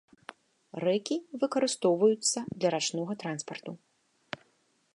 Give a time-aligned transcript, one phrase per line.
[0.85, 3.71] Рэкі выкарыстоўваюцца для рачнога транспарту.